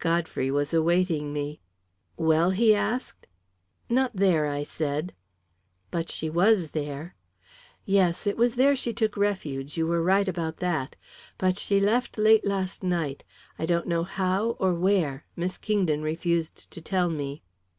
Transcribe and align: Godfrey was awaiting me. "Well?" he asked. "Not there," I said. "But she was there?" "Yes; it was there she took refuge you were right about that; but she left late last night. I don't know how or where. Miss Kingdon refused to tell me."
Godfrey 0.00 0.50
was 0.50 0.74
awaiting 0.74 1.32
me. 1.32 1.58
"Well?" 2.18 2.50
he 2.50 2.74
asked. 2.74 3.26
"Not 3.88 4.14
there," 4.14 4.44
I 4.46 4.64
said. 4.64 5.14
"But 5.90 6.10
she 6.10 6.28
was 6.28 6.72
there?" 6.72 7.14
"Yes; 7.86 8.26
it 8.26 8.36
was 8.36 8.56
there 8.56 8.76
she 8.76 8.92
took 8.92 9.16
refuge 9.16 9.78
you 9.78 9.86
were 9.86 10.02
right 10.02 10.28
about 10.28 10.58
that; 10.58 10.94
but 11.38 11.56
she 11.58 11.80
left 11.80 12.18
late 12.18 12.46
last 12.46 12.82
night. 12.82 13.24
I 13.58 13.64
don't 13.64 13.86
know 13.88 14.04
how 14.04 14.56
or 14.60 14.74
where. 14.74 15.24
Miss 15.36 15.56
Kingdon 15.56 16.02
refused 16.02 16.70
to 16.70 16.82
tell 16.82 17.08
me." 17.08 17.42